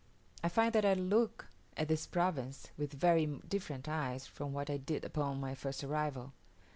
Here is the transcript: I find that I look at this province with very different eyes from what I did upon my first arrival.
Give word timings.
I 0.43 0.49
find 0.49 0.73
that 0.73 0.83
I 0.83 0.95
look 0.95 1.45
at 1.77 1.87
this 1.87 2.07
province 2.07 2.71
with 2.75 2.91
very 2.91 3.27
different 3.47 3.87
eyes 3.87 4.25
from 4.25 4.51
what 4.51 4.67
I 4.67 4.77
did 4.77 5.05
upon 5.05 5.39
my 5.39 5.53
first 5.53 5.83
arrival. 5.83 6.33